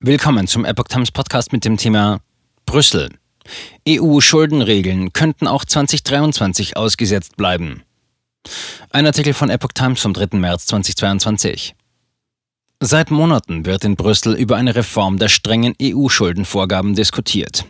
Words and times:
Willkommen 0.00 0.46
zum 0.46 0.64
Epoch 0.64 0.84
Times 0.84 1.10
Podcast 1.10 1.50
mit 1.50 1.64
dem 1.64 1.76
Thema 1.76 2.20
Brüssel. 2.66 3.08
EU-Schuldenregeln 3.88 5.12
könnten 5.12 5.48
auch 5.48 5.64
2023 5.64 6.76
ausgesetzt 6.76 7.36
bleiben. 7.36 7.82
Ein 8.90 9.06
Artikel 9.06 9.34
von 9.34 9.50
Epoch 9.50 9.72
Times 9.72 10.00
vom 10.00 10.14
3. 10.14 10.38
März 10.38 10.66
2022. 10.66 11.74
Seit 12.78 13.10
Monaten 13.10 13.66
wird 13.66 13.82
in 13.82 13.96
Brüssel 13.96 14.34
über 14.34 14.54
eine 14.54 14.76
Reform 14.76 15.18
der 15.18 15.28
strengen 15.28 15.74
EU-Schuldenvorgaben 15.82 16.94
diskutiert. 16.94 17.64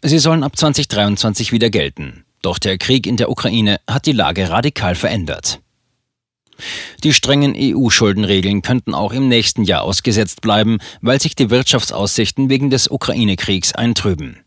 Sie 0.00 0.18
sollen 0.18 0.44
ab 0.44 0.56
2023 0.56 1.52
wieder 1.52 1.68
gelten. 1.68 2.24
Doch 2.40 2.58
der 2.58 2.78
Krieg 2.78 3.06
in 3.06 3.18
der 3.18 3.28
Ukraine 3.28 3.80
hat 3.86 4.06
die 4.06 4.12
Lage 4.12 4.48
radikal 4.48 4.94
verändert. 4.94 5.60
Die 7.04 7.12
strengen 7.12 7.54
EU-Schuldenregeln 7.56 8.62
könnten 8.62 8.94
auch 8.94 9.12
im 9.12 9.28
nächsten 9.28 9.64
Jahr 9.64 9.82
ausgesetzt 9.82 10.40
bleiben, 10.40 10.78
weil 11.00 11.20
sich 11.20 11.34
die 11.34 11.50
Wirtschaftsaussichten 11.50 12.48
wegen 12.48 12.70
des 12.70 12.90
Ukraine-Kriegs 12.90 13.74
eintrüben. 13.74 14.38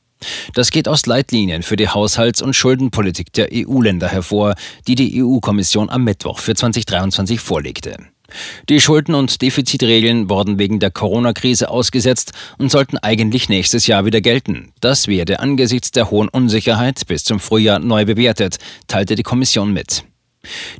Das 0.53 0.71
geht 0.71 0.87
aus 0.87 1.05
Leitlinien 1.05 1.63
für 1.63 1.77
die 1.77 1.89
Haushalts- 1.89 2.41
und 2.41 2.53
Schuldenpolitik 2.53 3.31
der 3.33 3.49
EU-Länder 3.53 4.09
hervor, 4.09 4.55
die 4.87 4.95
die 4.95 5.23
EU-Kommission 5.23 5.89
am 5.89 6.03
Mittwoch 6.03 6.39
für 6.39 6.55
2023 6.55 7.39
vorlegte. 7.39 7.97
Die 8.67 8.79
Schulden- 8.79 9.15
und 9.15 9.41
Defizitregeln 9.41 10.29
wurden 10.29 10.59
wegen 10.59 10.79
der 10.79 10.91
Corona-Krise 10.91 11.69
ausgesetzt 11.69 12.33
und 12.57 12.69
sollten 12.69 12.97
eigentlich 12.97 13.49
nächstes 13.49 13.87
Jahr 13.87 14.05
wieder 14.05 14.21
gelten. 14.21 14.71
Das 14.81 15.07
werde 15.07 15.39
angesichts 15.39 15.91
der 15.91 16.11
hohen 16.11 16.29
Unsicherheit 16.29 17.07
bis 17.07 17.23
zum 17.23 17.39
Frühjahr 17.39 17.79
neu 17.79 18.05
bewertet, 18.05 18.57
teilte 18.87 19.15
die 19.15 19.23
Kommission 19.23 19.73
mit. 19.73 20.03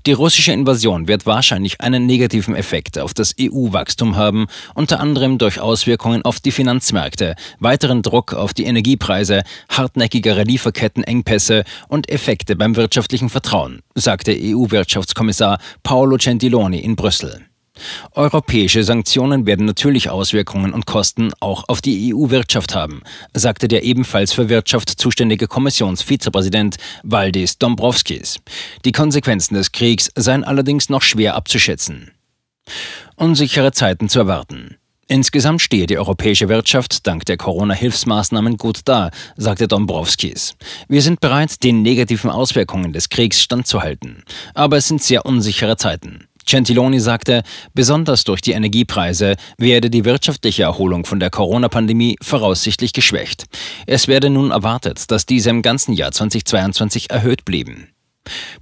Die 0.06 0.12
russische 0.12 0.52
Invasion 0.52 1.08
wird 1.08 1.26
wahrscheinlich 1.26 1.82
einen 1.82 2.06
negativen 2.06 2.56
Effekt 2.56 2.98
auf 3.00 3.14
das 3.14 3.36
EU-Wachstum 3.40 4.16
haben, 4.16 4.48
unter 4.76 5.00
anderem 5.00 5.38
durch 5.38 5.60
Auswirkungen 5.60 6.24
auf 6.24 6.40
die 6.40 6.52
Finanzmärkte, 6.52 7.36
weiteren 7.60 8.02
Druck 8.02 8.34
auf 8.34 8.54
die 8.54 8.66
Energiepreise, 8.66 9.44
hartnäckigere 9.70 10.44
Lieferkettenengpässe 10.44 11.64
und 11.88 12.10
Effekte 12.10 12.56
beim 12.56 12.76
wirtschaftlichen 12.76 13.30
Vertrauen, 13.30 13.82
sagte 13.96 14.36
EU-Wirtschaftskommissar 14.38 15.60
Paolo 15.84 16.18
Gentiloni 16.18 16.80
in 16.80 16.96
Brüssel. 16.96 17.49
Europäische 18.14 18.84
Sanktionen 18.84 19.46
werden 19.46 19.66
natürlich 19.66 20.10
Auswirkungen 20.10 20.74
und 20.74 20.86
Kosten 20.86 21.32
auch 21.40 21.66
auf 21.68 21.82
die 21.82 22.14
EU-Wirtschaft 22.14 22.76
haben, 22.76 23.02
sagte 23.34 23.68
der 23.68 23.84
ebenfalls 23.84 24.34
für 24.34 24.50
Wirtschaft 24.50 24.90
zuständige 24.90 25.48
Kommissionsvizepräsident 25.48 26.78
Valdis 27.04 27.58
Dombrovskis. 27.58 28.40
Die 28.86 28.92
Konsequenzen 28.92 29.56
des 29.56 29.72
Kriegs 29.72 30.12
seien 30.16 30.44
allerdings 30.44 30.90
noch 30.90 31.02
schwer 31.02 31.36
abzuschätzen. 31.36 32.12
Unsichere 33.16 33.72
Zeiten 33.72 34.10
zu 34.10 34.20
erwarten. 34.20 34.78
Insgesamt 35.12 35.60
stehe 35.60 35.88
die 35.88 35.98
europäische 35.98 36.50
Wirtschaft 36.50 37.08
dank 37.08 37.26
der 37.26 37.36
Corona-Hilfsmaßnahmen 37.36 38.58
gut 38.58 38.82
da, 38.86 39.10
sagte 39.36 39.68
Dombrovskis. 39.68 40.56
Wir 40.88 41.02
sind 41.02 41.20
bereit, 41.20 41.64
den 41.64 41.82
negativen 41.82 42.30
Auswirkungen 42.30 42.94
des 42.94 43.10
Kriegs 43.10 43.42
standzuhalten. 43.42 44.24
Aber 44.54 44.78
es 44.78 44.88
sind 44.88 45.02
sehr 45.02 45.26
unsichere 45.26 45.78
Zeiten. 45.78 46.29
Gentiloni 46.50 47.00
sagte, 47.00 47.44
besonders 47.74 48.24
durch 48.24 48.42
die 48.42 48.54
Energiepreise 48.54 49.36
werde 49.58 49.90
die 49.90 50.04
wirtschaftliche 50.04 50.64
Erholung 50.64 51.06
von 51.06 51.20
der 51.20 51.30
Corona-Pandemie 51.30 52.18
voraussichtlich 52.22 52.92
geschwächt. 52.94 53.46
Es 53.86 54.08
werde 54.08 54.32
nun 54.32 54.50
erwartet, 54.50 55.12
dass 55.12 55.28
diese 55.28 55.52
im 55.52 55.62
ganzen 55.62 55.94
Jahr 55.94 56.12
2022 56.12 57.12
erhöht 57.12 57.46
blieben. 57.46 57.90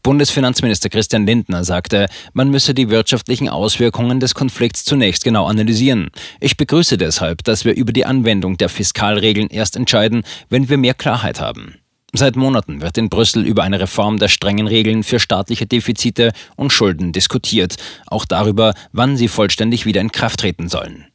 Bundesfinanzminister 0.03 0.89
Christian 0.89 1.25
Lindner 1.25 1.63
sagte, 1.63 2.08
man 2.33 2.49
müsse 2.49 2.73
die 2.73 2.89
wirtschaftlichen 2.89 3.49
Auswirkungen 3.49 4.19
des 4.19 4.35
Konflikts 4.35 4.83
zunächst 4.83 5.23
genau 5.23 5.45
analysieren. 5.45 6.09
Ich 6.39 6.58
begrüße 6.58 6.97
deshalb, 6.97 7.43
dass 7.43 7.65
wir 7.65 7.75
über 7.75 7.93
die 7.93 8.05
Anwendung 8.05 8.58
der 8.58 8.69
Fiskalregeln 8.69 9.49
erst 9.49 9.75
entscheiden, 9.75 10.23
wenn 10.49 10.69
wir 10.69 10.77
mehr 10.77 10.93
Klarheit 10.93 11.39
haben. 11.39 11.75
Seit 12.17 12.35
Monaten 12.35 12.81
wird 12.81 12.97
in 12.97 13.09
Brüssel 13.09 13.45
über 13.45 13.61
eine 13.61 13.79
Reform 13.79 14.17
der 14.17 14.27
strengen 14.27 14.65
Regeln 14.65 15.03
für 15.03 15.19
staatliche 15.19 15.67
Defizite 15.67 16.31
und 16.55 16.73
Schulden 16.73 17.11
diskutiert, 17.11 17.75
auch 18.08 18.25
darüber, 18.25 18.73
wann 18.92 19.17
sie 19.17 19.27
vollständig 19.27 19.86
wieder 19.86 20.02
in 20.02 20.11
Kraft 20.11 20.39
treten 20.39 20.67
sollen. 20.67 21.05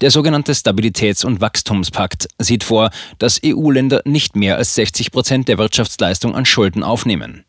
Der 0.00 0.10
sogenannte 0.10 0.52
Stabilitäts- 0.52 1.26
und 1.26 1.42
Wachstumspakt 1.42 2.28
sieht 2.38 2.64
vor, 2.64 2.88
dass 3.18 3.38
EU-Länder 3.44 4.00
nicht 4.06 4.34
mehr 4.34 4.56
als 4.56 4.74
60 4.76 5.12
Prozent 5.12 5.48
der 5.48 5.58
Wirtschaftsleistung 5.58 6.34
an 6.34 6.46
Schulden 6.46 6.82
aufnehmen. 6.82 7.44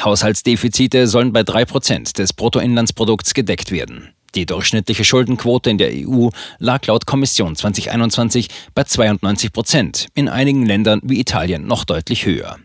Haushaltsdefizite 0.00 1.08
sollen 1.08 1.32
bei 1.32 1.42
drei 1.42 1.64
Prozent 1.64 2.16
des 2.18 2.32
Bruttoinlandsprodukts 2.32 3.34
gedeckt 3.34 3.72
werden. 3.72 4.10
Die 4.34 4.46
durchschnittliche 4.46 5.04
Schuldenquote 5.04 5.70
in 5.70 5.78
der 5.78 5.90
EU 5.92 6.28
lag 6.58 6.86
laut 6.86 7.06
Kommission 7.06 7.54
2021 7.54 8.48
bei 8.74 8.84
92 8.84 9.52
Prozent, 9.52 10.08
in 10.14 10.28
einigen 10.28 10.64
Ländern 10.64 11.00
wie 11.04 11.20
Italien 11.20 11.66
noch 11.66 11.84
deutlich 11.84 12.24
höher. 12.24 12.58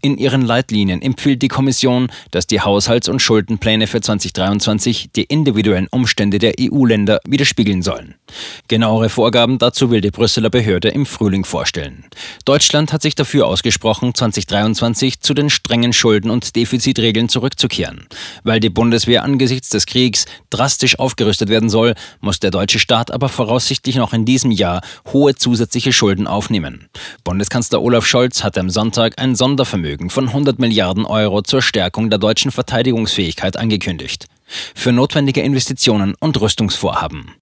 In 0.00 0.16
ihren 0.16 0.42
Leitlinien 0.42 1.02
empfiehlt 1.02 1.42
die 1.42 1.48
Kommission, 1.48 2.10
dass 2.30 2.46
die 2.46 2.60
Haushalts- 2.60 3.08
und 3.08 3.20
Schuldenpläne 3.20 3.86
für 3.86 4.00
2023 4.00 5.10
die 5.14 5.24
individuellen 5.24 5.88
Umstände 5.90 6.38
der 6.38 6.54
EU-Länder 6.60 7.20
widerspiegeln 7.26 7.82
sollen. 7.82 8.14
Genauere 8.68 9.08
Vorgaben 9.08 9.58
dazu 9.58 9.90
will 9.90 10.00
die 10.00 10.10
Brüsseler 10.10 10.50
Behörde 10.50 10.88
im 10.88 11.06
Frühling 11.06 11.44
vorstellen. 11.44 12.04
Deutschland 12.44 12.92
hat 12.92 13.02
sich 13.02 13.14
dafür 13.14 13.46
ausgesprochen, 13.46 14.14
2023 14.14 15.20
zu 15.20 15.34
den 15.34 15.50
strengen 15.50 15.92
Schulden- 15.92 16.30
und 16.30 16.56
Defizitregeln 16.56 17.28
zurückzukehren. 17.28 18.06
Weil 18.44 18.60
die 18.60 18.70
Bundeswehr 18.70 19.24
angesichts 19.24 19.70
des 19.70 19.86
Kriegs 19.86 20.26
drastisch 20.50 20.98
aufgerüstet 20.98 21.48
werden 21.48 21.68
soll, 21.68 21.94
muss 22.20 22.40
der 22.40 22.50
deutsche 22.50 22.78
Staat 22.78 23.10
aber 23.10 23.28
voraussichtlich 23.28 23.96
noch 23.96 24.12
in 24.12 24.24
diesem 24.24 24.50
Jahr 24.50 24.80
hohe 25.12 25.34
zusätzliche 25.34 25.92
Schulden 25.92 26.26
aufnehmen. 26.26 26.88
Bundeskanzler 27.24 27.82
Olaf 27.82 28.06
Scholz 28.06 28.44
hat 28.44 28.56
am 28.58 28.70
Sonntag 28.70 29.14
ein 29.18 29.34
Sonder 29.34 29.56
Sondervermögen 29.56 30.10
von 30.10 30.28
100 30.28 30.58
Milliarden 30.58 31.06
Euro 31.06 31.40
zur 31.40 31.62
Stärkung 31.62 32.10
der 32.10 32.18
deutschen 32.18 32.50
Verteidigungsfähigkeit 32.50 33.56
angekündigt. 33.56 34.26
Für 34.74 34.92
notwendige 34.92 35.40
Investitionen 35.40 36.14
und 36.20 36.40
Rüstungsvorhaben. 36.40 37.32